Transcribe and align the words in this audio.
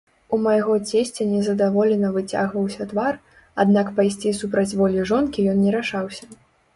У 0.35 0.37
майго 0.43 0.75
цесця 0.91 1.25
незадаволена 1.33 2.09
выцягваўся 2.15 2.87
твар, 2.93 3.19
аднак 3.65 3.91
пайсці 3.99 4.31
супраць 4.39 4.77
волі 4.81 5.05
жонкі 5.11 5.47
ён 5.53 5.61
не 5.67 5.71
рашаўся. 5.77 6.25